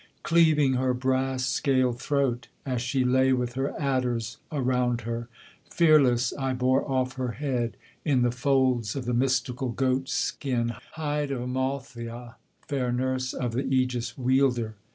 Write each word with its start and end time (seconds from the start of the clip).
Cleaving 0.23 0.77
her 0.77 0.95
brass 0.95 1.45
scaled 1.45 2.01
throat, 2.01 2.47
as 2.65 2.81
she 2.81 3.03
lay 3.05 3.33
with 3.33 3.53
her 3.53 3.79
adders 3.79 4.37
around 4.51 5.01
her, 5.01 5.29
Fearless 5.69 6.33
I 6.39 6.53
bore 6.53 6.83
off 6.89 7.17
her 7.17 7.33
head, 7.33 7.77
in 8.03 8.23
the 8.23 8.31
folds 8.31 8.95
of 8.95 9.05
the 9.05 9.13
mystical 9.13 9.69
goat 9.69 10.09
skin 10.09 10.71
Hide 10.93 11.29
of 11.29 11.41
Amaltheie, 11.41 12.33
fair 12.67 12.91
nurse 12.91 13.31
of 13.31 13.51
the 13.51 13.61
AEgis 13.61 14.17
wielder. 14.17 14.73